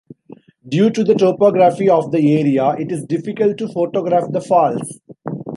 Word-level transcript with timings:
Due 0.67 0.89
to 0.89 1.03
the 1.03 1.13
topography 1.13 1.87
of 1.87 2.09
the 2.11 2.35
area, 2.39 2.71
it 2.71 2.91
is 2.91 3.05
difficult 3.05 3.55
to 3.59 3.67
photograph 3.67 4.31
the 4.31 4.41
falls. 4.41 4.99